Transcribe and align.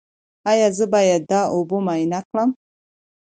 ایا 0.51 0.67
زه 0.77 0.85
باید 0.93 1.21
د 1.31 1.33
اوبو 1.55 1.77
معاینه 1.85 2.19
وکړم؟ 2.23 2.49